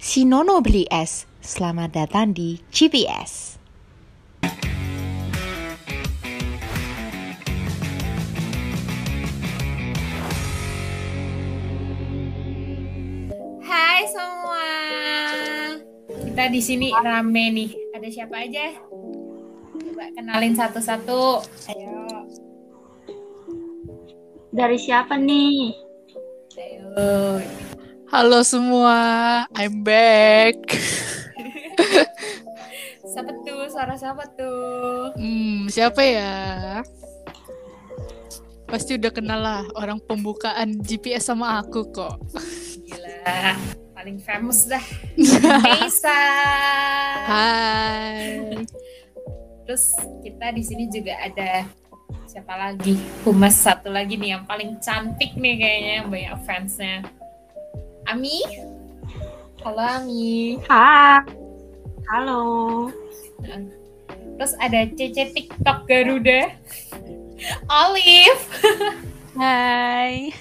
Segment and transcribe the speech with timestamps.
[0.00, 1.28] Si Nono beli es.
[1.44, 3.60] Selamat datang di GPS.
[13.60, 14.68] Hai semua.
[16.08, 17.70] Kita di sini rame nih.
[17.92, 18.72] Ada siapa aja?
[19.84, 21.44] Coba kenalin satu-satu.
[21.76, 22.24] Ayo.
[24.48, 25.76] Dari siapa nih?
[26.56, 27.69] Ayo.
[28.10, 28.98] Halo semua,
[29.54, 30.66] I'm back.
[33.06, 33.70] Siapa tuh?
[33.70, 35.14] Suara siapa tuh?
[35.14, 36.82] Hmm, siapa ya?
[38.66, 42.18] Pasti udah kenal lah orang pembukaan GPS sama aku kok.
[42.90, 43.54] Gila.
[43.94, 44.82] Paling famous dah.
[45.62, 46.22] Meisa.
[47.30, 48.58] Hai.
[49.70, 49.94] Terus
[50.26, 51.62] kita di sini juga ada
[52.26, 52.98] siapa lagi?
[53.22, 57.19] Humas satu lagi nih yang paling cantik nih kayaknya banyak fansnya.
[58.10, 58.42] Ami.
[59.62, 60.58] Halo Ami.
[60.66, 61.22] Hai.
[62.10, 62.42] Halo.
[64.34, 66.50] Terus ada Cece TikTok Garuda.
[67.70, 68.42] Olive.
[69.38, 70.34] Hai.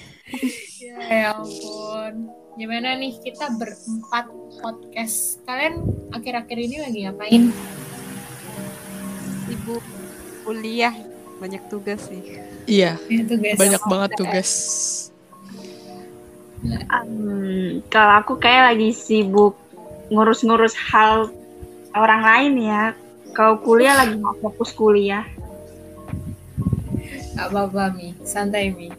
[1.13, 2.33] Ya ampun.
[2.57, 4.25] Gimana nih kita berempat
[4.59, 5.37] podcast.
[5.45, 7.43] Kalian akhir-akhir ini lagi ngapain?
[9.49, 9.81] sibuk
[10.45, 10.93] kuliah
[11.41, 12.21] banyak tugas sih
[12.69, 13.57] Iya, Itu guys.
[13.57, 14.49] banyak banget tugas.
[16.91, 19.55] Um, kalau aku kayak lagi sibuk
[20.11, 21.31] ngurus-ngurus hal
[21.95, 22.83] orang lain ya.
[23.31, 25.23] Kalau kuliah lagi mau fokus kuliah.
[27.39, 28.91] Gak apa-apa Mi, santai Mi.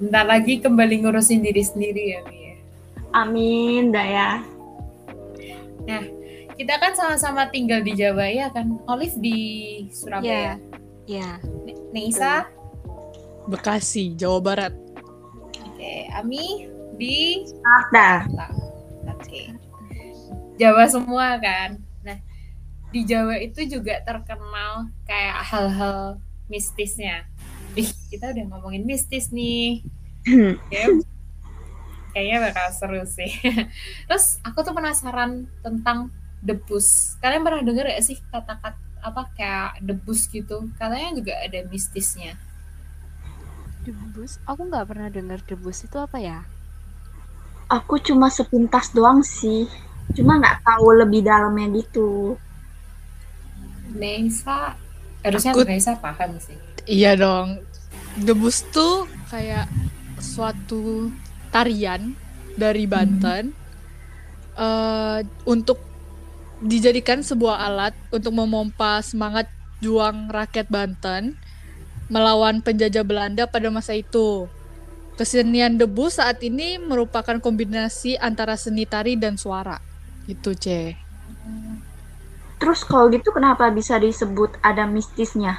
[0.00, 2.54] Bentar lagi kembali ngurusin diri sendiri ya Mi ya.
[3.12, 4.30] Amin, dah ya.
[6.56, 8.78] Kita kan sama-sama tinggal di Jawa ya kan?
[8.88, 9.38] Olive di
[9.90, 10.56] Surabaya.
[11.04, 12.46] ya Ne- Neisa,
[13.50, 14.72] Bekasi, Jawa Barat.
[15.58, 15.94] oke.
[16.14, 17.44] Ami di
[17.92, 18.24] Dah.
[19.16, 19.52] Oke.
[20.60, 21.80] Jawa semua kan.
[22.04, 22.18] Nah,
[22.92, 27.24] di Jawa itu juga terkenal kayak hal-hal mistisnya.
[27.72, 29.80] Ih, kita udah ngomongin mistis nih.
[30.28, 30.80] Oke.
[32.12, 33.32] Kayaknya bakal seru sih.
[34.08, 36.12] Terus aku tuh penasaran tentang
[36.44, 37.16] debus.
[37.24, 40.68] Kalian pernah denger gak sih kata-kata apa kayak debus gitu?
[40.76, 42.36] Katanya juga ada mistisnya.
[43.82, 46.46] debus aku nggak pernah dengar debus itu apa ya
[47.72, 49.64] Aku cuma sepintas doang sih.
[50.12, 52.36] Cuma nggak tahu lebih dalamnya gitu.
[53.96, 54.76] Nesa,
[55.24, 56.56] harusnya Aku- Nesa paham sih.
[56.84, 57.64] Iya dong.
[58.20, 59.68] Debus tuh kayak
[60.20, 61.08] suatu
[61.48, 62.12] tarian
[62.60, 63.56] dari Banten
[64.52, 65.18] eh,
[65.48, 65.80] untuk
[66.60, 69.48] dijadikan sebuah alat untuk memompa semangat
[69.80, 71.34] juang rakyat Banten
[72.12, 74.46] melawan penjajah Belanda pada masa itu.
[75.16, 79.76] Kesenian debus saat ini merupakan kombinasi antara seni tari dan suara.
[80.24, 80.96] Itu, C.
[82.62, 85.58] Terus kalau gitu kenapa bisa disebut ada mistisnya?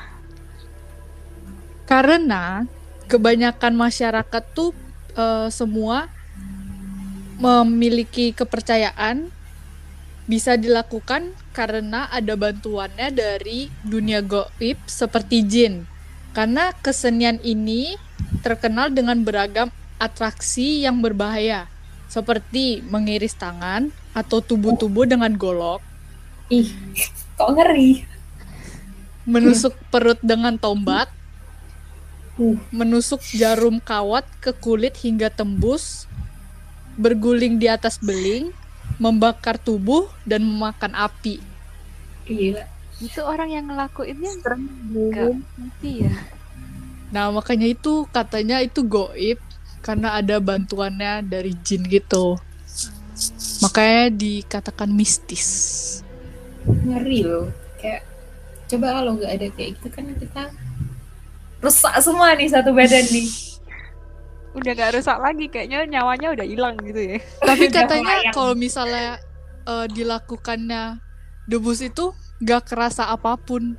[1.83, 2.63] Karena
[3.11, 4.71] kebanyakan masyarakat tuh
[5.19, 6.07] eh, semua
[7.43, 9.27] memiliki kepercayaan
[10.23, 15.83] bisa dilakukan karena ada bantuannya dari dunia goib seperti jin.
[16.31, 17.99] Karena kesenian ini
[18.41, 21.65] terkenal dengan beragam atraksi yang berbahaya
[22.07, 25.81] seperti mengiris tangan atau tubuh-tubuh dengan golok,
[26.53, 26.69] Ih,
[27.33, 28.05] kok ngeri?
[29.25, 31.09] menusuk perut dengan tombak,
[32.33, 32.57] Uh.
[32.73, 36.09] menusuk jarum kawat ke kulit hingga tembus,
[36.97, 38.49] berguling di atas beling,
[38.97, 41.37] membakar tubuh dan memakan api.
[42.25, 42.65] Gila.
[42.97, 44.63] itu orang yang ngelakuinnya Serem.
[45.59, 46.13] mati ya
[47.13, 49.37] Nah, makanya itu katanya itu goib
[49.85, 52.41] karena ada bantuannya dari jin gitu.
[53.61, 55.49] Makanya dikatakan mistis.
[56.65, 57.53] Ngeri loh.
[57.77, 58.01] Kayak
[58.65, 60.43] coba kalau nggak ada kayak gitu kan kita
[61.61, 63.29] rusak semua nih satu badan nih.
[64.57, 67.17] udah nggak rusak lagi kayaknya nyawanya udah hilang gitu ya
[67.49, 69.17] Tapi katanya kalau misalnya
[69.65, 71.01] eh, dilakukannya
[71.49, 73.75] debus itu gak kerasa apa pun.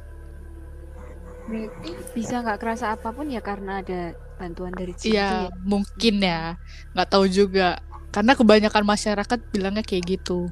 [1.45, 5.53] Berarti bisa nggak kerasa apa pun ya karena ada bantuan dari jin itu Iya, ya
[5.63, 6.57] mungkin ya.
[6.97, 7.79] Nggak tahu juga.
[8.09, 10.49] Karena kebanyakan masyarakat bilangnya kayak gitu.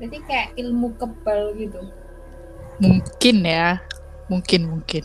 [0.00, 1.80] berarti kayak ilmu kebal gitu.
[2.80, 3.84] Mungkin ya.
[4.32, 5.04] Mungkin, mungkin.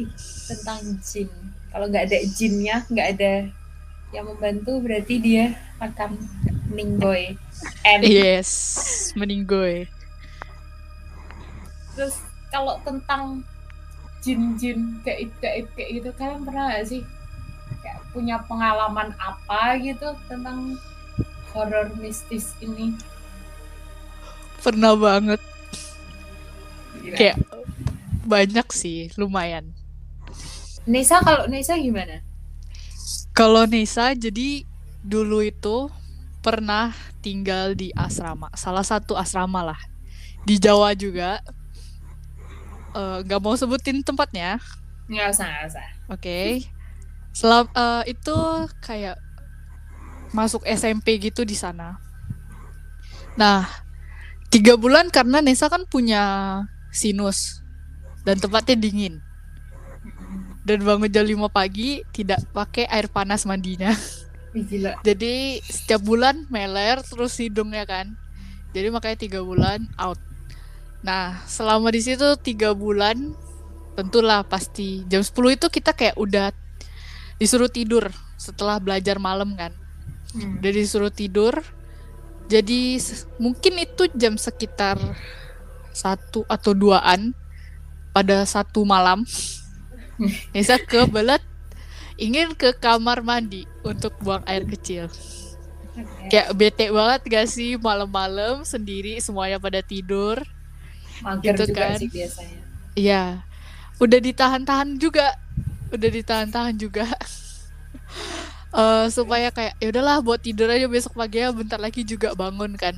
[0.00, 0.08] Ih,
[0.48, 1.28] tentang jin.
[1.68, 3.32] Kalau nggak ada jinnya, nggak ada
[4.12, 6.16] yang membantu, berarti dia akan
[6.72, 7.36] meninggoy.
[7.84, 8.48] And Yes,
[9.12, 9.88] meninggoy.
[11.92, 12.16] terus
[12.52, 13.40] kalau tentang
[14.22, 17.02] jin-jin gaib-gaib kayak gitu kalian pernah gak sih
[17.82, 20.78] kayak punya pengalaman apa gitu tentang
[21.50, 22.94] horor mistis ini?
[24.62, 25.40] Pernah banget.
[27.02, 27.16] Gila.
[27.18, 27.36] Kayak
[28.22, 29.74] banyak sih, lumayan.
[30.86, 32.22] Nisa kalau Nisa gimana?
[33.34, 34.62] Kalau Nisa jadi
[35.02, 35.90] dulu itu
[36.42, 39.80] pernah tinggal di asrama, salah satu asrama lah
[40.46, 41.42] di Jawa juga.
[42.92, 44.60] Eh, Nggak mau sebutin tempatnya,
[45.08, 45.86] Nggak usah, nggak usah.
[46.08, 46.40] oke.
[47.32, 48.36] Selam eh, itu
[48.84, 49.16] kayak
[50.32, 51.96] masuk SMP gitu di sana.
[53.36, 53.64] Nah,
[54.52, 56.22] tiga bulan karena Nesa kan punya
[56.92, 57.64] sinus
[58.24, 59.20] dan tempatnya dingin.
[60.62, 63.90] Dan bangun jam 5 pagi tidak pakai air panas mandinya.
[64.54, 65.00] Gila.
[65.02, 68.14] Jadi setiap bulan meler terus hidungnya kan.
[68.70, 70.20] Jadi makanya tiga bulan out.
[71.02, 73.34] Nah selama di situ tiga bulan
[73.98, 76.54] tentulah pasti jam 10 itu kita kayak udah
[77.36, 78.08] disuruh tidur
[78.38, 79.74] setelah belajar malam kan.
[80.32, 80.62] Hmm.
[80.62, 81.60] Udah disuruh tidur.
[82.50, 82.98] Jadi
[83.38, 84.98] mungkin itu jam sekitar
[85.92, 87.36] satu atau duaan
[88.14, 89.26] pada satu malam.
[90.54, 91.42] Nisa kebelet
[92.20, 95.08] ingin ke kamar mandi untuk buang air kecil.
[96.32, 100.40] Kayak bete banget gak sih malam-malam sendiri semuanya pada tidur.
[101.20, 101.98] Mager gitu juga kan.
[102.00, 102.60] sih biasanya.
[102.96, 103.24] Iya.
[104.00, 105.36] Udah ditahan-tahan juga.
[105.92, 107.06] Udah ditahan-tahan juga.
[108.72, 112.72] Eh supaya kayak ya udahlah buat tidur aja besok pagi ya bentar lagi juga bangun
[112.80, 112.96] kan.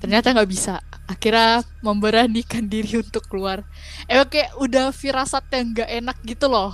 [0.00, 0.80] Ternyata nggak bisa.
[1.04, 3.60] Akhirnya memberanikan diri untuk keluar.
[4.08, 6.72] Eh kayak udah firasat yang nggak enak gitu loh.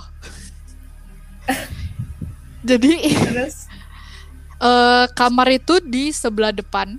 [2.69, 3.67] Jadi Terus
[4.63, 6.95] eh kamar itu di sebelah depan.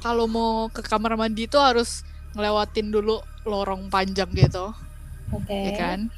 [0.00, 4.70] Kalau mau ke kamar mandi itu harus ngelewatin dulu lorong panjang gitu,
[5.32, 5.50] oke.
[5.50, 6.12] ya kan?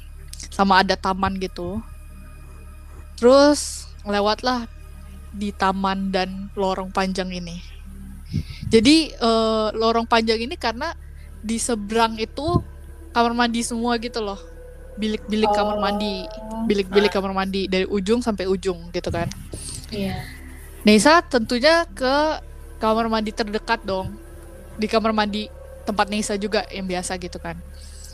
[0.51, 1.79] Sama ada taman gitu.
[3.17, 4.67] Terus ngelewatlah
[5.33, 7.57] di taman dan lorong panjang ini.
[8.69, 10.93] Jadi eh, lorong panjang ini karena
[11.43, 12.61] di seberang itu
[13.13, 14.39] kamar mandi semua gitu loh.
[14.93, 19.25] Bilik-bilik kamar mandi, Oh, bilik-bilik kamar mandi dari ujung sampai ujung gitu kan.
[19.89, 20.21] Iya.
[20.85, 22.41] Nisa tentunya ke
[22.77, 24.13] kamar mandi terdekat dong.
[24.77, 25.49] Di kamar mandi
[25.87, 27.59] tempat Nisa juga yang biasa gitu kan.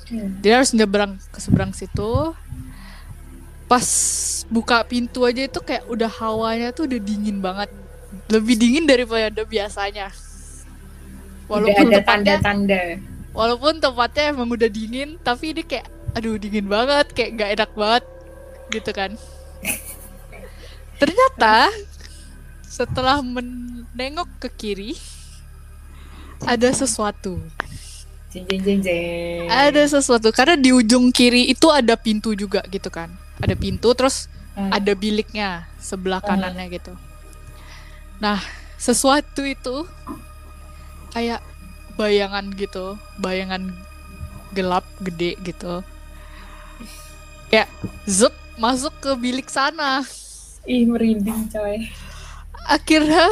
[0.10, 0.42] Hmm.
[0.42, 2.34] Dia harus nyebrang ke seberang situ.
[3.70, 3.88] Pas
[4.50, 7.70] buka pintu aja itu kayak udah hawanya tuh udah dingin banget.
[8.30, 10.10] Lebih dingin daripada biasanya.
[11.50, 12.82] Udah Walaupun ada tempatnya, tanda-tanda.
[13.34, 18.04] walaupun tempatnya emang udah dingin, tapi ini kayak aduh dingin banget, kayak gak enak banget
[18.74, 19.12] gitu kan.
[21.02, 21.70] Ternyata
[22.70, 24.94] setelah menengok ke kiri
[26.46, 27.40] ada sesuatu.
[28.30, 29.50] Jeng jeng jeng jeng.
[29.50, 33.10] Ada sesuatu karena di ujung kiri itu ada pintu juga gitu kan.
[33.42, 34.76] Ada pintu terus Hmm.
[34.76, 36.36] ada biliknya sebelah Hmm.
[36.36, 36.92] kanannya gitu.
[38.20, 38.44] Nah,
[38.76, 39.88] sesuatu itu
[41.16, 41.40] kayak
[41.96, 43.72] bayangan gitu, bayangan
[44.52, 45.80] gelap gede gitu.
[47.48, 47.72] Kayak
[48.04, 50.04] zup masuk ke bilik sana.
[50.68, 51.88] Ih merinding coy.
[52.68, 53.32] Akhirnya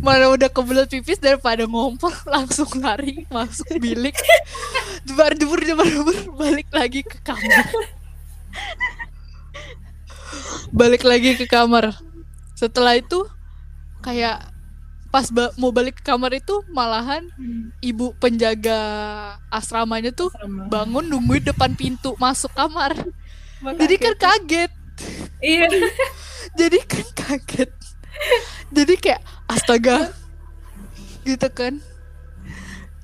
[0.00, 4.16] mana udah kebelet pipis daripada ngompol langsung lari masuk bilik.
[5.04, 7.66] Jebar jebur jebar jebur balik lagi ke kamar.
[10.70, 11.96] Balik lagi ke kamar.
[12.54, 13.26] Setelah itu
[14.00, 14.48] kayak
[15.10, 17.26] pas ba- mau balik ke kamar itu malahan
[17.80, 18.78] ibu penjaga
[19.50, 20.70] asramanya tuh Sama.
[20.70, 22.94] bangun nungguin depan pintu masuk kamar.
[23.60, 24.70] Makanya- jadi kan kaget.
[25.40, 25.66] Iya.
[26.60, 27.70] jadi kan kaget
[28.70, 30.14] jadi kayak astaga.
[31.22, 31.78] Gitu kan.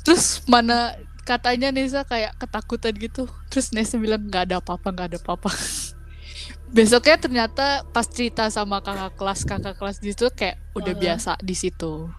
[0.00, 3.26] Terus mana katanya Nesa kayak ketakutan gitu.
[3.48, 5.50] Terus Nesa bilang nggak ada apa-apa nggak ada apa-apa.
[6.76, 11.02] Besoknya ternyata pas cerita sama kakak kelas kakak kelas di situ kayak udah Hmm.
[11.02, 12.10] biasa di situ.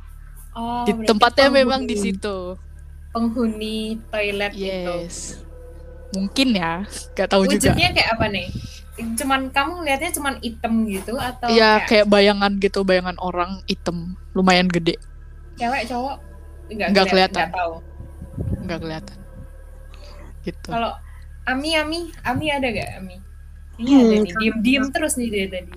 [0.51, 2.37] Oh, di tempatnya memang di penghuni- situ.
[3.11, 3.77] Penghuni
[4.09, 4.63] toilet itu.
[4.63, 5.17] yes.
[6.11, 7.71] Mungkin ya nggak tahu juga.
[7.71, 8.47] Wujudnya kayak apa nih?
[8.97, 14.17] Cuman kamu lihatnya cuman hitam gitu atau Iya kayak kayak bayangan gitu bayangan orang hitam
[14.33, 14.97] lumayan gede
[15.57, 16.17] cewek cowok?
[16.67, 17.47] Enggak, Nggak kelihatan.
[17.47, 17.73] Enggak tahu.
[18.67, 19.17] nggak kelihatan
[20.43, 20.91] gitu Kalau
[21.47, 23.17] Ami Ami Ami ada gak Ami?
[23.77, 24.33] Ini Hmm, ada nih.
[24.35, 25.71] Diem diem terus nih dia tadi.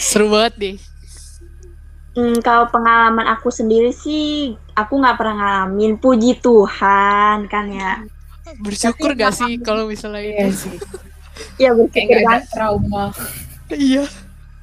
[0.00, 0.76] seru banget deh
[2.10, 5.94] Hmm, kalau pengalaman aku sendiri sih, aku nggak pernah ngalamin.
[5.94, 8.02] Puji Tuhan kan ya.
[8.58, 10.74] bersyukur Tapi gak sih kalau misalnya Iya itu sih.
[11.60, 13.04] Ya Kayak bersyukur nggak ada trauma.
[13.74, 14.04] iya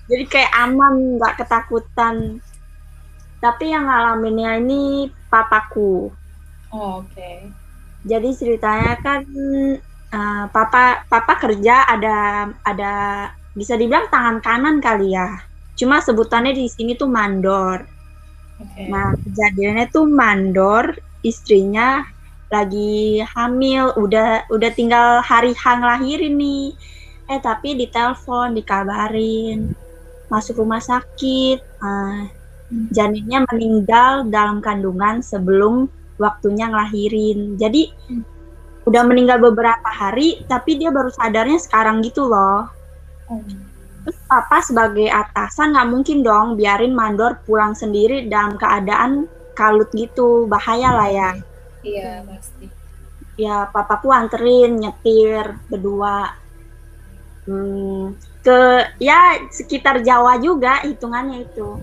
[0.08, 2.40] Jadi kayak aman, nggak ketakutan.
[3.44, 6.10] Tapi yang ngalaminnya ini papaku.
[6.72, 7.52] Oh, Oke.
[8.08, 9.22] Jadi ceritanya kan
[10.08, 12.94] eh, papa papa kerja ada ada
[13.52, 15.44] bisa dibilang tangan kanan kali ya.
[15.76, 17.84] Cuma sebutannya di sini tuh mandor.
[18.58, 18.90] Oke.
[18.90, 22.02] Nah, kejadiannya tuh mandor, istrinya
[22.48, 26.76] lagi hamil, udah udah tinggal hari hang lahirin nih.
[27.28, 29.76] Eh tapi ditelepon, dikabarin
[30.32, 31.60] masuk rumah sakit.
[31.80, 32.28] ah,
[32.92, 35.88] janinnya meninggal dalam kandungan sebelum
[36.20, 37.56] waktunya ngelahirin.
[37.56, 38.24] Jadi Hmm.
[38.88, 42.68] udah meninggal beberapa hari, tapi dia baru sadarnya sekarang gitu loh.
[43.32, 43.44] Oh.
[44.08, 50.48] Terus papa sebagai atasan nggak mungkin dong biarin mandor pulang sendiri dalam keadaan kalut gitu,
[50.48, 51.32] bahaya lah ya.
[51.88, 52.66] Iya pasti.
[53.44, 56.16] Ya papaku anterin nyetir berdua
[57.48, 58.12] Hmm,
[58.44, 58.60] ke
[59.00, 59.20] ya
[59.58, 61.80] sekitar Jawa juga hitungannya itu.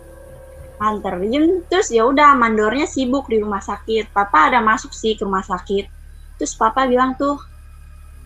[0.89, 4.13] Anterin terus ya udah mandornya sibuk di rumah sakit.
[4.13, 5.85] Papa ada masuk sih ke rumah sakit.
[6.37, 7.37] Terus papa bilang tuh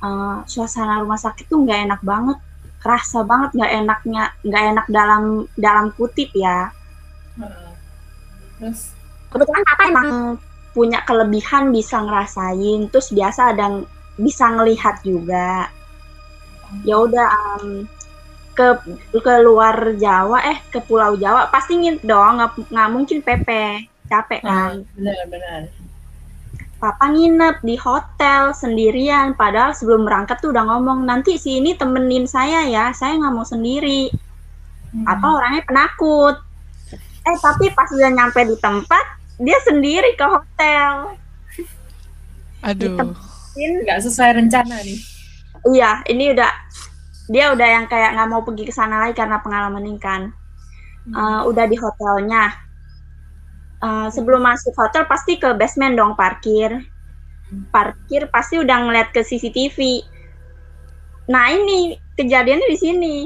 [0.06, 2.38] "Eh, suasana rumah sakit tuh nggak enak banget,
[2.82, 5.22] kerasa banget nggak enaknya, nggak enak dalam
[5.54, 6.58] dalam kutip ya.
[7.38, 7.70] Heeh.
[8.58, 8.80] Terus
[9.30, 10.08] kebetulan papa emang
[10.78, 13.88] punya kelebihan bisa ngerasain terus biasa ada ng-
[14.22, 15.66] bisa ngelihat juga.
[16.86, 17.26] Ya udah
[17.58, 17.90] em,
[18.58, 18.68] ke
[19.14, 24.40] ke luar Jawa eh ke Pulau Jawa pasti nginep dong nggak nggak mungkin Pepe capek
[24.42, 24.82] kan?
[24.98, 25.70] benar-benar.
[26.78, 32.26] papa nginep di hotel sendirian padahal sebelum berangkat tuh udah ngomong nanti si ini temenin
[32.30, 34.10] saya ya saya nggak mau sendiri.
[35.06, 36.38] Apa orangnya penakut.
[37.26, 41.14] Eh tapi pas udah nyampe di tempat dia sendiri ke hotel
[42.62, 43.14] Aduh.
[43.58, 44.98] nggak sesuai rencana nih.
[45.74, 46.50] Iya, ini udah
[47.28, 50.30] dia udah yang kayak nggak mau pergi ke sana lagi karena pengalaman ini kan.
[51.08, 52.54] Eh, udah di hotelnya.
[53.78, 56.86] Eh, sebelum masuk hotel pasti ke basement dong parkir.
[57.70, 60.02] Parkir pasti udah ngeliat ke CCTV.
[61.30, 63.16] Nah ini kejadiannya di sini.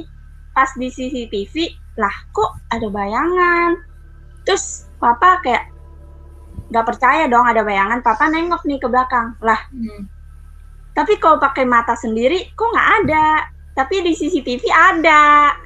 [0.52, 3.80] Pas di CCTV, lah kok ada bayangan.
[4.44, 5.71] Terus papa kayak
[6.68, 8.00] nggak percaya dong ada bayangan.
[8.00, 9.36] Papa nengok nih ke belakang.
[9.38, 10.08] Lah Hmm.
[10.92, 15.56] tapi kalau pakai mata sendiri kok nggak ada tapi di CCTV ada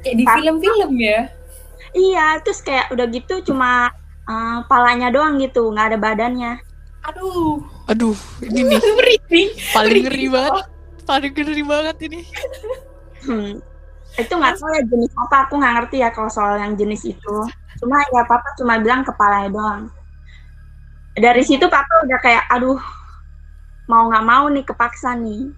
[0.00, 1.28] Kayak di film-film ya.
[1.92, 3.92] iya terus kayak udah gitu cuma
[4.24, 6.52] eh, palanya doang gitu nggak ada badannya
[7.04, 9.48] Aduh, Aduh, ini nih merinding.
[9.70, 10.64] paling ngeri banget.
[11.04, 12.20] Paling ngeri banget ini.
[13.22, 13.52] hmm.
[14.14, 17.36] itu nggak tahu ya jenis apa aku nggak ngerti ya kalau soal yang jenis itu
[17.76, 19.82] cuma ya papa cuma bilang kepalanya doang
[21.14, 22.78] dari situ papa udah kayak aduh
[23.86, 25.54] mau nggak mau nih kepaksa nih.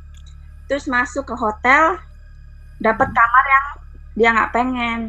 [0.68, 1.96] Terus masuk ke hotel
[2.76, 3.66] dapat kamar yang
[4.18, 5.00] dia nggak pengen.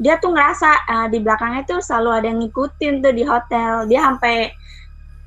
[0.00, 3.84] Dia tuh ngerasa eh, di belakangnya tuh selalu ada yang ngikutin tuh di hotel.
[3.90, 4.48] Dia sampai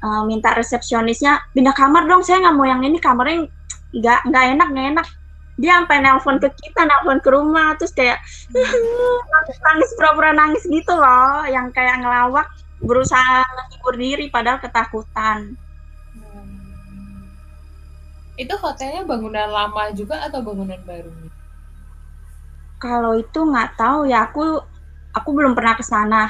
[0.01, 3.45] eh, minta resepsionisnya pindah kamar dong saya nggak mau yang ini kamarnya
[3.93, 5.07] nggak nggak enak nggak enak.
[5.55, 8.17] Dia sampai nelpon ke kita nelpon ke rumah terus kayak
[9.31, 12.49] nangis nangis pura-pura nangis gitu loh yang kayak ngelawak
[12.81, 15.55] berusaha menghibur diri padahal ketakutan
[18.41, 21.11] Itu hotelnya bangunan lama juga atau bangunan baru?
[22.83, 24.41] kalau itu nggak tahu ya aku
[25.17, 26.21] aku belum pernah ke sana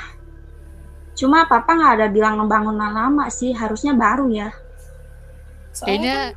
[1.19, 4.49] cuma papa nggak ada bilang bangunan lama sih harusnya baru ya
[5.85, 6.33] Kayaknya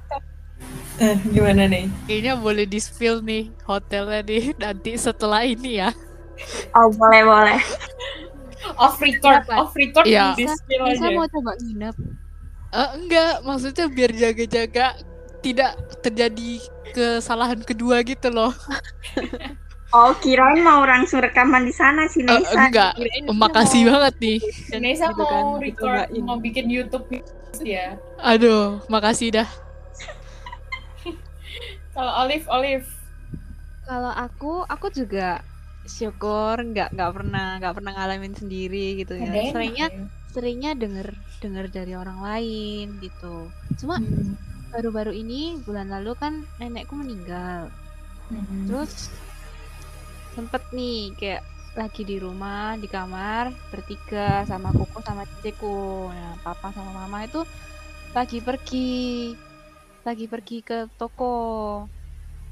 [0.99, 1.87] Eh, gimana nih?
[2.07, 5.89] kayaknya boleh di spill nih hotelnya nih nanti setelah ini ya.
[6.77, 7.61] oh boleh boleh
[8.75, 9.53] Off record, Kenapa?
[9.61, 11.95] off record di spill Bisa mau coba nginep.
[12.69, 14.87] Eh, enggak, maksudnya biar jaga-jaga
[15.39, 16.59] tidak terjadi
[16.91, 18.51] kesalahan kedua gitu loh.
[19.89, 23.97] oh kirain mau langsung rekaman di sana sih Eh, Nesa enggak, Kirain Oh, makasih mau-
[23.97, 24.39] banget nih.
[24.77, 26.23] Nesa gitu mau kan, record, dicobain.
[26.23, 27.05] mau bikin YouTube
[27.63, 27.97] ya.
[28.21, 29.49] Aduh, makasih dah.
[31.95, 32.87] Kalau Olive, Olive.
[33.83, 35.41] Kalau aku, aku juga
[35.97, 39.31] syukur nggak nggak pernah nggak pernah ngalamin sendiri gitu ya.
[39.31, 40.03] Ada enak Seringnya ya.
[40.33, 41.07] seringnya denger
[41.43, 43.25] denger dari orang lain gitu.
[43.81, 44.35] Cuma Hmm.
[44.73, 45.35] baru-baru ini
[45.67, 47.61] bulan lalu kan nenekku meninggal.
[48.31, 48.69] Hmm.
[48.69, 48.93] Terus
[50.35, 51.43] sempet nih kayak
[51.81, 54.19] lagi di rumah di kamar bertiga
[54.51, 55.67] sama kuku sama ciciku.
[56.17, 57.39] Nah, papa sama mama itu
[58.17, 58.77] lagi pergi
[60.07, 61.25] lagi pergi ke toko.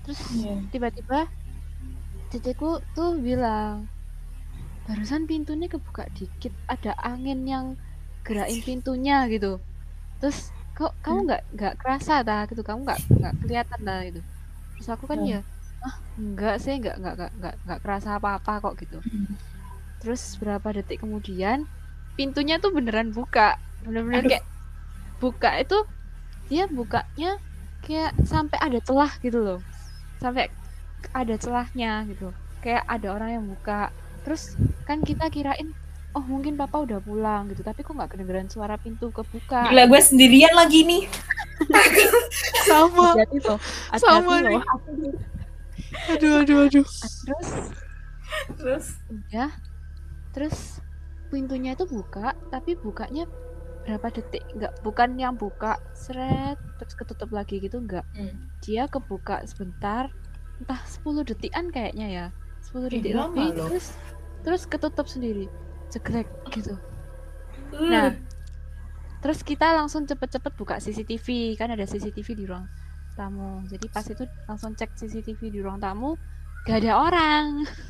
[0.03, 0.69] Terus Iya.
[0.73, 1.17] tiba-tiba
[2.37, 3.89] ciciku tuh bilang
[4.85, 7.67] barusan pintunya kebuka dikit ada angin yang
[8.23, 9.59] gerakin pintunya gitu.
[10.21, 14.21] Terus kok kamu nggak nggak kerasa dah gitu kamu nggak nggak kelihatan dah gitu.
[14.77, 15.33] Terus aku kan Hmm.
[15.33, 15.41] ya
[15.81, 18.99] ah enggak sih nggak nggak nggak nggak nggak kerasa apa-apa kok gitu.
[19.01, 19.35] Hmm.
[19.97, 21.65] terus berapa detik kemudian
[22.15, 23.57] pintunya tuh beneran buka.
[23.83, 24.31] Bener-bener Aduh.
[24.31, 24.47] kayak
[25.19, 25.79] buka itu
[26.47, 27.41] dia bukanya
[27.83, 29.61] kayak sampai ada celah gitu loh.
[30.21, 30.53] Sampai
[31.13, 32.33] ada celahnya gitu.
[32.65, 33.93] Kayak ada orang yang buka.
[34.27, 34.59] Terus
[34.89, 35.71] kan kita kirain
[36.17, 37.61] oh mungkin papa udah pulang gitu.
[37.63, 39.69] Tapi kok nggak kedengeran suara pintu kebuka?
[39.71, 41.03] Gila gue sendirian lagi nih.
[42.69, 43.17] sama.
[43.17, 43.59] Hati tuh
[43.97, 44.57] Sama hati-hati nih.
[44.57, 44.65] loh
[46.13, 46.87] aduh aduh aduh.
[47.25, 47.51] Terus
[48.59, 48.87] Terus?
[49.09, 49.51] Udah.
[50.35, 50.83] Terus
[51.33, 53.25] pintunya itu buka tapi bukanya
[53.87, 54.43] berapa detik?
[54.59, 58.05] Nggak bukan yang buka seret terus ketutup lagi gitu nggak.
[58.19, 58.35] Hmm.
[58.61, 60.11] dia kebuka sebentar
[60.63, 62.27] entah 10 detikan kayaknya ya.
[62.73, 63.67] 10 Ih, detik lama lebih loh.
[63.71, 63.87] terus
[64.43, 65.47] terus ketutup sendiri.
[65.93, 66.75] Jegrek gitu.
[67.75, 68.15] Uh, Nah,
[69.21, 72.67] terus kita langsung cepet-cepet buka CCTV kan ada CCTV di ruang
[73.17, 73.63] tamu.
[73.67, 76.15] Jadi pas itu langsung cek CCTV di ruang tamu
[76.67, 77.45] gak ada orang.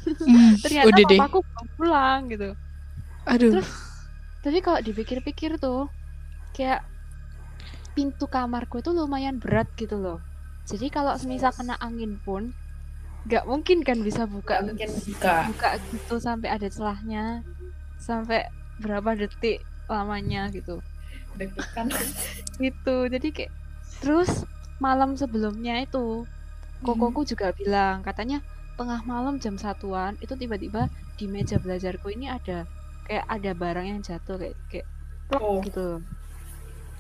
[0.04, 1.18] Hmm, ternyata udah deh.
[1.20, 2.50] papaku belum pulang gitu.
[3.26, 3.52] Aduh.
[3.58, 3.68] Terus
[4.40, 5.90] tapi kalau dipikir-pikir tuh
[6.54, 6.86] kayak
[7.92, 10.20] pintu kamarku itu lumayan berat gitu loh
[10.66, 12.50] jadi kalau semisal kena angin pun
[13.24, 15.36] nggak mungkin kan bisa buka Gak mungkin buka.
[15.50, 17.42] buka gitu sampai ada celahnya
[17.96, 18.46] sampai
[18.78, 20.78] berapa detik lamanya gitu
[21.34, 21.90] Deg-degan.
[22.62, 23.52] gitu jadi kayak
[23.98, 24.46] terus
[24.78, 26.22] malam sebelumnya itu
[26.80, 28.44] kokoku juga bilang katanya
[28.76, 32.68] tengah malam jam satuan itu tiba-tiba di meja belajarku ini ada
[33.04, 34.86] kayak ada barang yang jatuh kayak kayak
[35.26, 35.58] plok Oh.
[35.60, 35.88] gitu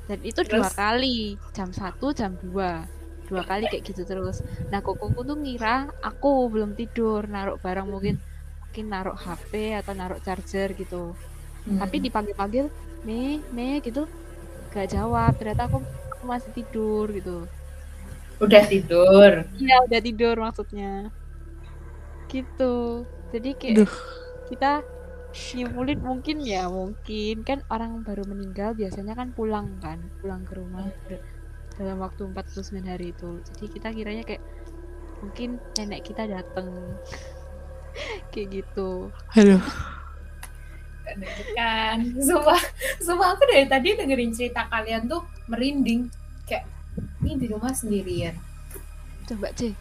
[0.06, 0.74] dan itu dua Terus?
[0.74, 1.16] kali
[1.52, 2.82] jam satu jam dua
[3.26, 4.40] dua kali kayak gitu terus.
[4.70, 8.16] Nah kokoku tuh ngira aku belum tidur naruh barang mungkin
[8.62, 11.14] mungkin naruh HP atau naruh charger gitu.
[11.66, 11.82] Hmm.
[11.82, 12.70] tapi dipanggil-panggil
[13.02, 14.06] me me gitu.
[14.70, 15.82] Gak jawab ternyata aku,
[16.14, 17.42] aku masih tidur gitu.
[18.38, 19.42] Udah tidur.
[19.58, 21.10] iya udah tidur maksudnya.
[22.30, 23.02] Gitu.
[23.34, 23.94] Jadi kayak Duh.
[24.52, 24.84] kita
[25.56, 27.42] nyimpulin mungkin ya mungkin.
[27.42, 30.86] Kan orang baru meninggal biasanya kan pulang kan pulang ke rumah.
[31.10, 31.35] Ber-
[31.76, 33.40] dalam waktu 49 hari itu.
[33.52, 34.42] Jadi kita kiranya kayak
[35.20, 36.68] mungkin nenek kita dateng.
[38.32, 39.08] Kayak gitu.
[39.32, 39.62] Aduh.
[41.56, 42.60] Kan sumpah
[43.00, 46.12] sumpah aku dari tadi dengerin cerita kalian tuh merinding.
[46.44, 46.68] Kayak
[47.24, 48.36] ini di rumah sendirian.
[49.24, 49.72] Coba C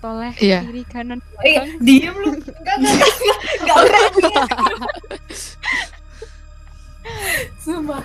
[0.00, 0.64] toleh Iya.
[0.64, 2.32] kiri kanan eh diem lu.
[2.32, 3.12] Enggak enggak enggak.
[3.60, 3.76] Enggak
[7.64, 8.04] sumpah.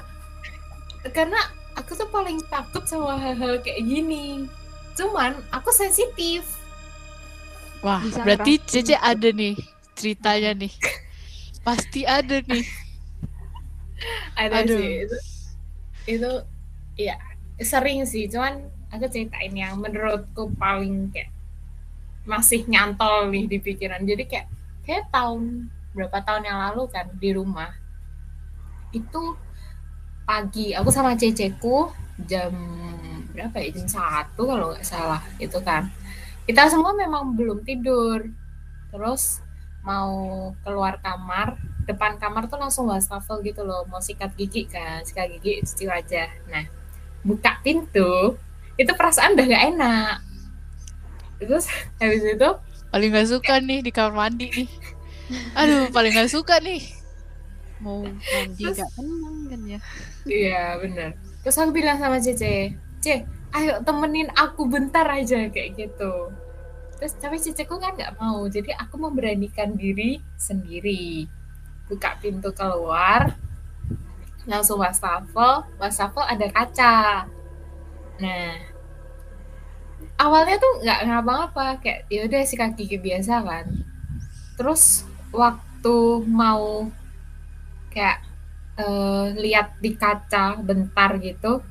[1.16, 1.40] Karena
[1.76, 4.48] aku tuh paling takut sama hal-hal kayak gini.
[4.96, 6.48] Cuman aku sensitif.
[7.84, 9.04] Wah Bisa berarti Cece gitu.
[9.04, 9.56] ada nih
[9.94, 10.74] ceritanya nih.
[11.62, 12.66] Pasti ada nih.
[14.36, 14.76] Ada Aduh.
[14.76, 14.92] sih.
[15.08, 15.18] Itu
[16.06, 16.32] itu
[17.00, 17.16] ya
[17.64, 18.28] sering sih.
[18.28, 21.32] Cuman aku ceritain yang menurutku paling kayak
[22.28, 24.04] masih nyantol nih di pikiran.
[24.04, 24.48] Jadi kayak
[24.84, 27.72] kayak tahun berapa tahun yang lalu kan di rumah.
[28.92, 29.40] Itu
[30.26, 30.74] pagi.
[30.74, 31.94] Aku sama ceceku
[32.26, 32.52] jam
[33.32, 33.70] berapa ya?
[33.78, 35.88] Jam satu kalau nggak salah itu kan.
[36.50, 38.26] Kita semua memang belum tidur.
[38.90, 39.40] Terus
[39.86, 43.86] mau keluar kamar depan kamar tuh langsung wastafel gitu loh.
[43.86, 46.30] Mau sikat gigi kan sikat gigi cuci wajah.
[46.50, 46.66] Nah
[47.22, 48.38] buka pintu
[48.76, 50.16] itu perasaan udah gak enak.
[51.38, 51.70] Terus
[52.02, 52.50] habis itu
[52.90, 54.70] paling nggak suka nih di kamar mandi nih.
[55.54, 57.05] Aduh paling nggak suka nih
[57.86, 59.80] mau mandi Terus- gak tenang kan ya?
[60.26, 61.10] Iya bener.
[61.46, 63.22] Terus aku bilang sama Cece Ce
[63.54, 66.34] ayo temenin aku bentar aja kayak gitu.
[66.98, 71.30] Terus tapi Ceceku kan nggak mau jadi aku memberanikan diri sendiri.
[71.86, 73.38] Buka pintu keluar
[74.50, 77.30] langsung wastafel wastafel ada kaca.
[78.18, 78.50] Nah
[80.18, 83.66] awalnya tuh nggak ngapa-ngapa kayak ya udah sikat gigi biasa kan.
[84.58, 86.90] Terus waktu mau
[87.96, 88.20] kayak
[88.76, 91.64] eh, lihat di kaca bentar gitu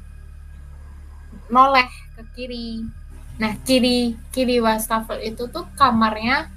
[1.53, 2.69] noleh ke kiri.
[3.37, 6.49] Nah kiri kiri wastafel itu tuh kamarnya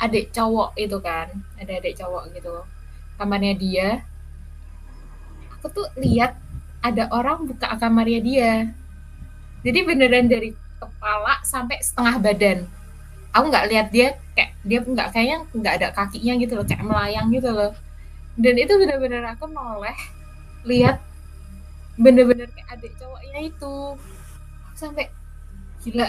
[0.00, 1.28] adik cowok itu kan
[1.60, 2.64] ada adik cowok gitu.
[3.20, 3.88] Kamarnya dia.
[5.58, 6.38] Aku tuh lihat
[6.82, 8.52] ada orang buka kamarnya dia.
[9.62, 12.58] Jadi beneran dari kepala sampai setengah badan.
[13.30, 17.28] Aku nggak lihat dia kayak dia nggak kayaknya nggak ada kakinya gitu loh kayak melayang
[17.30, 17.72] gitu loh
[18.40, 19.96] dan itu bener-bener aku noleh
[20.64, 21.04] lihat
[22.00, 23.76] bener-bener kayak adik cowoknya itu.
[24.72, 25.12] Sampai
[25.84, 26.08] gila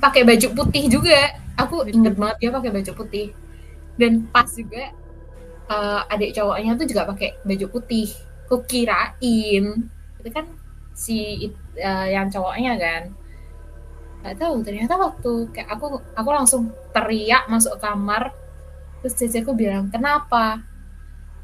[0.00, 1.36] pakai baju putih juga.
[1.58, 3.36] Aku inget banget dia pakai baju putih.
[3.98, 4.94] Dan pas juga
[5.68, 8.08] eh, adik cowoknya tuh juga pakai baju putih.
[8.48, 9.64] Kukirain.
[10.18, 10.46] Itu kan
[10.96, 13.02] si eh, yang cowoknya kan.
[14.24, 18.32] Nggak tahu ternyata waktu kayak aku aku langsung teriak masuk kamar.
[19.04, 20.67] Terus ceceku bilang kenapa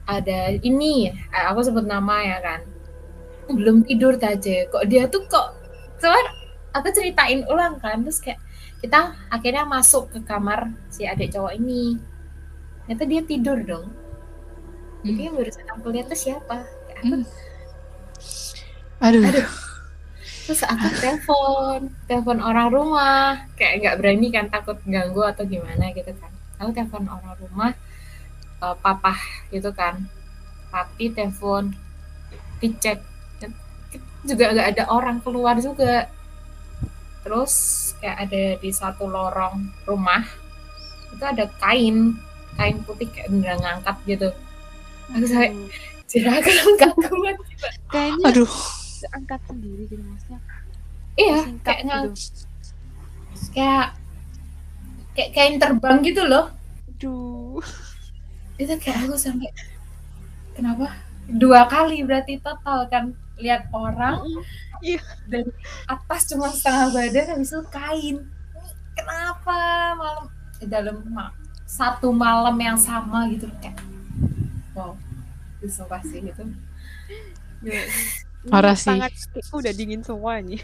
[0.04, 2.60] ada ini eh, aku sebut nama ya kan.
[3.48, 4.56] Belum tidur aja.
[4.72, 5.56] Kok dia tuh kok
[6.00, 6.24] cuman
[6.76, 8.04] aku ceritain ulang kan.
[8.04, 8.40] Terus kayak
[8.84, 11.96] kita akhirnya masuk ke kamar si adik cowok ini.
[12.84, 13.86] Ternyata dia tidur dong.
[15.04, 15.26] Jadi Hmm.
[15.28, 16.56] yang barusan aku lihat tuh siapa?
[16.88, 17.24] Kayak aku Hmm.
[19.04, 19.24] Aduh.
[19.24, 19.48] Aduh.
[20.44, 23.48] terus aku telepon telepon orang rumah.
[23.56, 26.32] Kayak nggak berani kan takut ganggu atau gimana gitu kan.
[26.60, 27.72] Aku telepon orang rumah
[28.62, 29.14] eh, papa
[29.50, 30.04] gitu kan.
[30.70, 31.74] Papi telepon
[32.60, 33.00] dicek.
[34.24, 36.08] Juga nggak ada orang keluar juga.
[37.24, 37.54] Terus
[38.00, 40.24] kayak ada di satu lorong rumah
[41.14, 42.18] itu ada kain
[42.58, 44.28] kain putih kayak beneran ngangkat gitu.
[45.14, 45.70] Aku sampai Aduh,
[46.10, 47.36] jerakan nggak kuat
[47.92, 48.52] kayaknya Aduh.
[49.12, 50.40] angkat sendiri gitu maksudnya.
[51.14, 52.42] Iya kayak ngang gitu.
[53.54, 53.86] kayak
[55.14, 56.50] kayak kain terbang gitu loh.
[56.90, 57.62] Aduh.
[58.54, 59.50] Itu kayak aku sampai
[60.54, 60.94] kenapa
[61.26, 63.04] dua kali berarti total kan
[63.36, 64.22] lihat orang
[64.78, 65.00] Iya.
[65.26, 65.48] dan
[65.88, 68.16] atas cuma setengah badan habis itu kain
[68.92, 69.56] kenapa
[69.96, 70.24] malam
[70.60, 71.32] eh, dalam ma-
[71.64, 73.80] satu malam yang sama gitu kayak
[74.76, 74.92] wow
[75.58, 76.44] itu sumpah sih gitu
[77.64, 77.80] Ya,
[78.52, 78.92] Parah sih.
[78.92, 80.60] kakiku udah dingin semua nih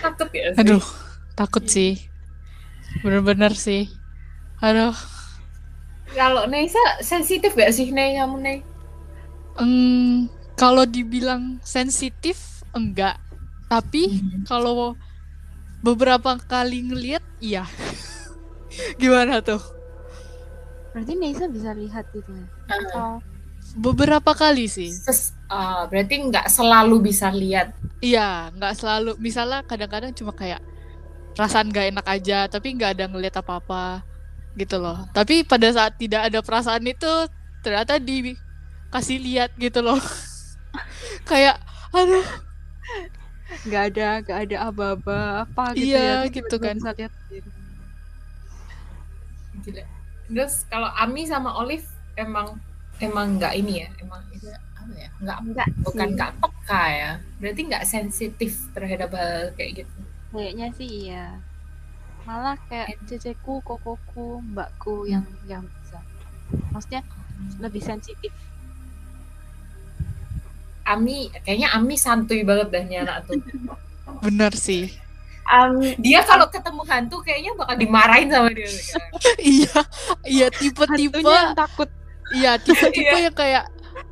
[0.00, 0.84] takut ya sih Aduh.
[1.32, 1.96] Takut sih.
[3.00, 3.88] Bener-bener sih.
[4.60, 4.92] Aduh.
[6.12, 8.58] Kalau Nesa sensitif gak sih Nei kamu Nei
[9.52, 13.20] Eng, kalau dibilang sensitif enggak.
[13.68, 14.16] Tapi
[14.48, 14.96] kalau
[15.80, 17.68] beberapa kali ngeliat iya.
[19.00, 19.60] Gimana tuh?
[20.92, 23.16] berarti Nesa bisa lihat gitu ya Ah.
[23.16, 23.18] oh
[23.72, 24.92] Beberapa kali sih.
[24.92, 27.72] Terus, ah, berarti nggak selalu bisa lihat
[28.04, 29.16] Iya, nggak selalu.
[29.16, 30.60] Misalnya kadang-kadang cuma kayak
[31.32, 34.04] perasaan nggak enak aja, tapi nggak ada ngeliat apa-apa
[34.54, 35.08] gitu loh.
[35.10, 37.12] Tapi pada saat tidak ada perasaan itu
[37.64, 39.98] ternyata dikasih lihat gitu loh.
[41.30, 41.56] kayak,
[41.90, 42.26] aduh,
[43.68, 46.76] nggak ada nggak ada aba-aba apa gitu Iya, ya gitu kan.
[46.76, 47.12] bisa lihat.
[49.62, 49.84] Gila.
[50.32, 51.84] Terus kalau Ami sama Olive
[52.16, 52.56] emang
[52.98, 55.08] emang nggak ini ya, emang itu apa ya?
[55.20, 57.10] Nggak Enggak bukan nggak peka ya.
[57.38, 59.98] Berarti nggak sensitif terhadap hal kayak gitu.
[60.32, 61.36] kayaknya sih iya
[62.22, 65.98] malah kayak ceceku kokoku mbakku yang yang bisa
[66.70, 67.02] maksudnya
[67.58, 68.30] lebih sensitif
[70.82, 73.38] Ami kayaknya Ami santuy banget dah nih anak tuh.
[74.18, 74.90] bener sih.
[75.46, 78.66] Um, Dia kalau ketemu hantu kayaknya bakal dimarahin sama dia.
[79.38, 79.78] iya,
[80.26, 81.86] iya tipe-tipe, yang takut
[82.34, 83.26] iya tipe-tipe Iya.
[83.30, 83.64] yang kayak,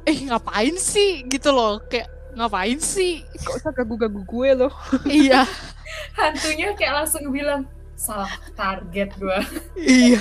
[0.06, 2.06] eh ngapain sih gitu loh, kayak
[2.38, 3.26] ngapain sih?
[3.42, 4.72] kok usah gagu-gagu gue loh
[5.10, 5.42] iya,
[6.18, 7.66] Hantunya kayak langsung bilang
[8.00, 9.44] salah target gua.
[9.76, 10.16] iya.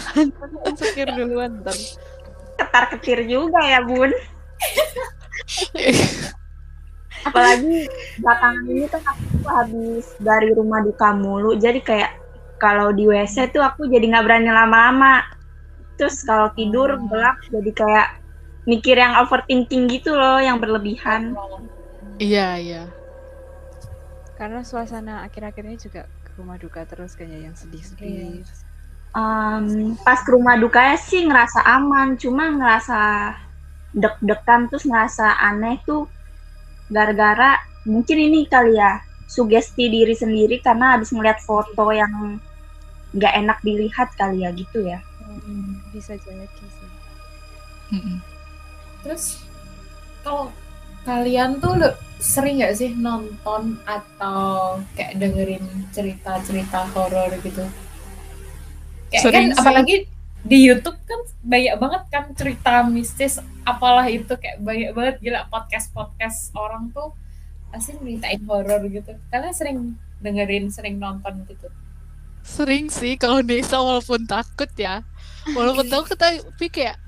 [0.67, 1.79] insecure duluan ntar.
[2.59, 4.11] Ketar ketir juga ya bun.
[7.27, 7.87] Apalagi
[8.19, 11.55] belakangan ini kan aku habis dari rumah duka mulu.
[11.55, 12.19] Jadi kayak
[12.59, 15.23] kalau di WC tuh aku jadi nggak berani lama-lama.
[15.95, 18.07] Terus kalau tidur gelap jadi kayak
[18.67, 21.31] mikir yang overthinking gitu loh yang berlebihan.
[22.19, 22.83] Iya, iya.
[24.39, 26.07] karena suasana akhir-akhir ini juga
[26.39, 28.47] rumah duka terus kayaknya yang sedih-sedih.
[29.09, 32.99] Em, pas ke rumah duka sih ngerasa aman cuma ngerasa
[33.91, 36.05] deg-degan terus ngerasa aneh tuh
[36.93, 37.57] gara-gara
[37.89, 42.37] mungkin ini kali ya sugesti diri sendiri karena habis ngeliat foto yang
[43.13, 45.01] nggak enak dilihat kali ya gitu ya.
[45.25, 46.89] Hmm, bisa jadi sih.
[47.93, 48.17] Mm-mm.
[49.01, 49.41] Terus
[50.21, 50.53] kalau
[51.09, 51.89] kalian tuh lu
[52.21, 57.65] sering nggak sih nonton atau kayak dengerin cerita-cerita horor gitu?
[59.09, 59.59] Kayak Sering kan sih.
[59.65, 59.95] apalagi
[60.45, 66.53] di YouTube kan banyak banget kan cerita mistis apalah itu kayak banyak banget gila podcast-podcast
[66.53, 67.09] orang tuh
[67.73, 69.17] pasti ceritain horor gitu.
[69.33, 69.77] Kalian sering
[70.21, 71.73] dengerin, sering nonton gitu.
[72.45, 75.01] Sering sih kalau Nisa walaupun takut ya.
[75.57, 77.01] Walaupun takut tapi kayak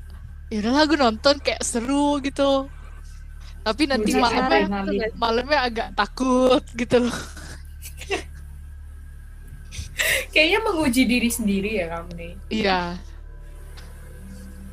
[0.50, 2.66] ya udahlah gue nonton kayak seru gitu.
[3.62, 7.17] Tapi nanti Puncak malamnya malamnya agak takut gitu loh.
[10.32, 12.34] Kayaknya menguji diri sendiri ya kamu nih.
[12.50, 12.80] Iya.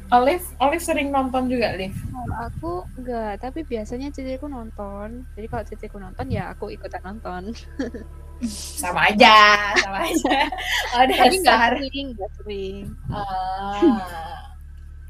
[0.08, 1.92] Olive, Olive sering nonton juga, Liv.
[2.08, 7.52] kalau aku enggak tapi biasanya ciciku nonton jadi kalau ciciku nonton ya aku ikutan nonton
[8.80, 9.36] Sama aja,
[9.76, 10.38] sama aja.
[10.96, 11.72] Oh, tapi nggak dasar.
[11.76, 14.48] sering nggak sering Ah.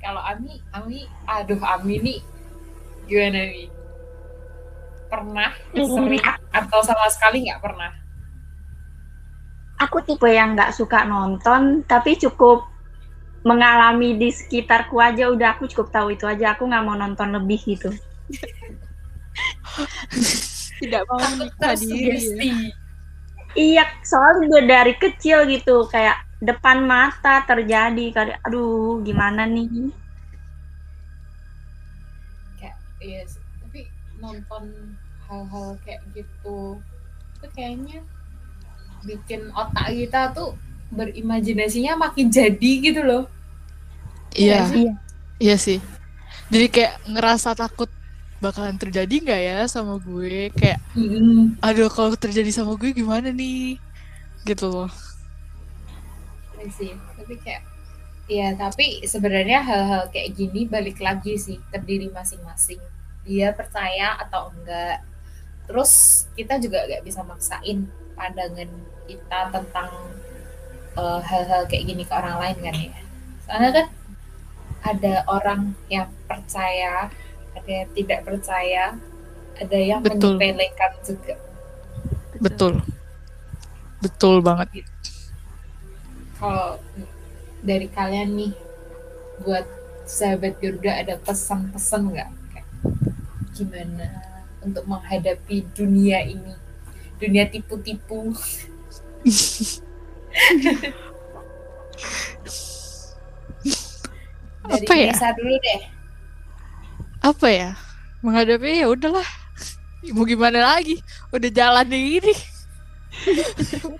[0.00, 2.18] kalau Ami, Ami, aduh Ami nih
[3.08, 3.68] gimana nih?
[5.08, 6.20] Pernah, sering,
[6.52, 7.90] atau sama sekali nggak pernah?
[9.78, 12.66] aku tipe yang nggak suka nonton tapi cukup
[13.46, 17.62] mengalami di sekitarku aja udah aku cukup tahu itu aja aku nggak mau nonton lebih
[17.62, 17.94] gitu
[20.82, 21.50] tidak mau ya.
[21.58, 22.70] tersugesti.
[23.58, 29.90] Iya, soalnya dari kecil gitu kayak depan mata terjadi kali aduh gimana nih kayak
[33.00, 33.42] iya sih.
[33.62, 33.80] tapi
[34.18, 34.64] nonton
[35.28, 36.80] hal-hal kayak gitu
[37.38, 37.98] itu kayaknya
[39.06, 40.56] bikin otak kita tuh
[40.90, 43.24] berimajinasinya makin jadi gitu loh
[44.38, 44.92] Iya, Iya.
[45.42, 45.78] iya sih.
[46.52, 47.90] Jadi kayak ngerasa takut
[48.38, 50.52] bakalan terjadi nggak ya sama gue?
[50.54, 50.78] Kayak,
[51.58, 53.82] aduh kalau terjadi sama gue gimana nih?
[54.46, 54.86] Gitu loh.
[56.54, 57.62] Iya sih tapi kayak
[58.28, 62.78] ya tapi sebenarnya hal-hal kayak gini balik lagi sih terdiri masing-masing
[63.24, 65.00] dia percaya atau enggak
[65.64, 68.68] terus kita juga gak bisa maksain pandangan
[69.08, 69.90] kita tentang
[70.96, 73.00] eh, hal-hal kayak gini ke orang lain kan ya
[73.48, 73.86] soalnya kan
[74.84, 77.08] ada orang yang percaya
[77.56, 78.84] ada yang tidak percaya
[79.58, 80.36] ada yang Betul.
[80.36, 81.34] menyepelekan juga
[82.38, 82.78] Betul.
[83.98, 84.86] Betul banget.
[86.38, 86.78] kalau
[87.68, 88.52] dari kalian nih
[89.44, 89.68] buat
[90.08, 92.32] sahabat Garuda ada pesan-pesan nggak
[93.52, 94.08] gimana
[94.64, 96.56] untuk menghadapi dunia ini
[97.20, 98.32] dunia tipu-tipu
[104.68, 105.12] dari Apa ya?
[105.32, 105.80] Dulu deh
[107.24, 107.70] Apa ya?
[108.22, 109.26] Menghadapi ya udahlah.
[110.14, 111.02] Mau gimana lagi?
[111.34, 112.34] Udah jalan ini.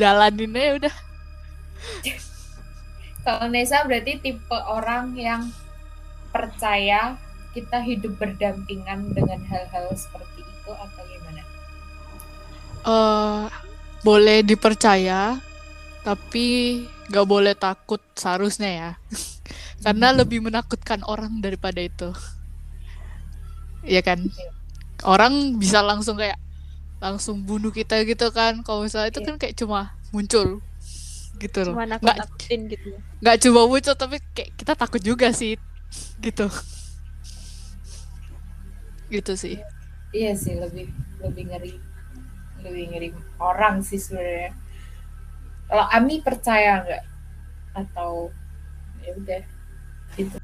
[0.00, 0.94] Jalanin aja udah.
[3.22, 5.42] Kalau Nesa berarti tipe orang yang
[6.34, 7.18] percaya
[7.52, 11.42] kita hidup berdampingan dengan hal-hal seperti itu atau gimana?
[12.82, 13.42] eh
[14.02, 15.38] boleh dipercaya,
[16.02, 16.46] tapi
[17.10, 18.90] nggak boleh takut seharusnya ya.
[19.84, 22.10] Karena lebih menakutkan orang daripada itu.
[23.82, 24.18] Iya kan?
[25.02, 26.38] Orang bisa langsung kayak
[27.02, 28.62] langsung bunuh kita gitu kan.
[28.66, 29.28] Kalau misalnya itu Iya.
[29.28, 29.80] kan kayak cuma
[30.14, 30.62] muncul
[31.42, 31.74] gitu loh.
[31.74, 32.88] Cuma Nggak nakut-nakutin gitu
[33.22, 35.58] nggak cuma muncul tapi kayak kita takut juga sih
[36.22, 36.46] gitu.
[39.10, 39.56] Gitu sih.
[40.14, 40.90] Iya sih lebih
[41.22, 41.74] lebih ngeri
[42.62, 43.08] lebih ngeri
[43.42, 44.54] orang sih sebenarnya.
[45.66, 47.04] Kalau Ami percaya nggak
[47.72, 48.30] atau
[49.02, 49.42] ya udah
[50.18, 50.36] gitu.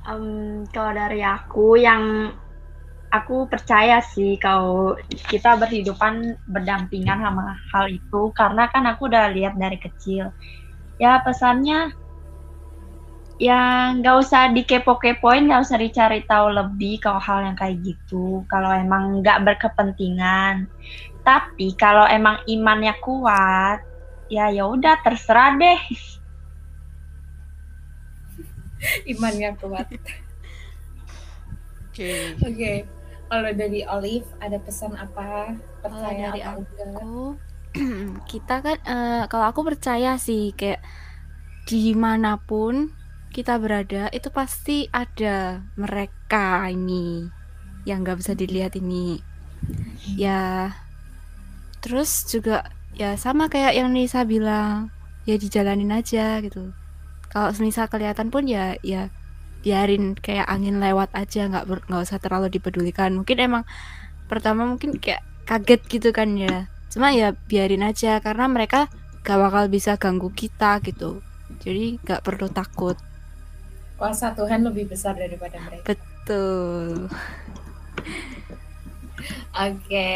[0.00, 2.34] Em, kalau dari aku yang
[3.10, 4.94] aku percaya sih kalau
[5.26, 10.30] kita berhidupan berdampingan sama hal itu karena kan aku udah lihat dari kecil.
[11.02, 11.90] Ya pesannya
[13.42, 18.46] ya nggak usah dikepo-kepoin, nggak usah dicari tahu lebih kalau hal yang kayak gitu.
[18.46, 20.70] Kalau emang nggak berkepentingan.
[21.26, 23.82] Tapi kalau emang imannya kuat,
[24.30, 25.80] ya ya udah terserah deh.
[29.12, 29.90] Imannya kuat.
[31.90, 32.38] Oke.
[32.46, 32.99] Oke.
[33.30, 35.54] Kalau dari Olive ada pesan apa?
[35.80, 36.66] Percaya dari enggak?
[36.98, 37.38] aku
[38.30, 40.82] kita kan eh, kalau aku percaya sih kayak
[41.70, 42.90] di mana pun
[43.30, 47.30] kita berada itu pasti ada mereka ini
[47.86, 49.22] yang nggak bisa dilihat ini
[50.18, 50.74] ya
[51.78, 52.66] terus juga
[52.98, 54.90] ya sama kayak yang Nisa bilang
[55.24, 56.74] ya dijalanin aja gitu
[57.30, 59.08] kalau misal kelihatan pun ya ya
[59.60, 63.12] biarin kayak angin lewat aja nggak nggak usah terlalu dipedulikan.
[63.16, 63.64] Mungkin emang
[64.26, 66.68] pertama mungkin kayak kaget gitu kan ya.
[66.90, 71.22] Cuma ya biarin aja karena mereka gak bakal bisa ganggu kita gitu.
[71.60, 72.96] Jadi nggak perlu takut.
[74.00, 75.92] Kuasa Tuhan lebih besar daripada mereka.
[76.24, 77.08] tuh
[79.50, 80.10] Oke.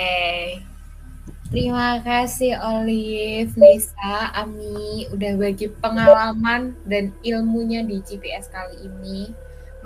[1.54, 9.30] Terima kasih Olive, Nisa, Ami udah bagi pengalaman dan ilmunya di GPS kali ini.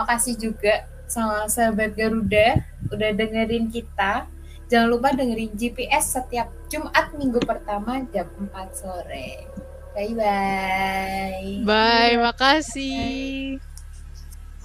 [0.00, 4.24] Makasih juga sama sahabat Garuda udah dengerin kita.
[4.72, 9.44] Jangan lupa dengerin GPS setiap Jumat minggu pertama jam 4 sore.
[9.92, 11.68] Bye bye.
[11.68, 13.60] Bye, makasih.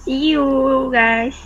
[0.08, 1.36] See you guys.